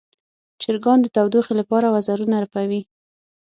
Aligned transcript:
چرګان 0.61 0.99
د 1.01 1.07
تودوخې 1.15 1.53
لپاره 1.61 1.87
وزرونه 1.95 2.35
رپوي. 2.43 2.81